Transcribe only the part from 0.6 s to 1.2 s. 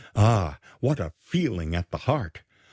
what a